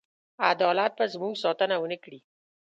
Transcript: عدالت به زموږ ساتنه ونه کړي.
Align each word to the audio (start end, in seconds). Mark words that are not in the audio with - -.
عدالت 0.49 0.91
به 0.97 1.05
زموږ 1.13 1.33
ساتنه 1.43 1.75
ونه 1.79 1.97
کړي. 2.03 2.19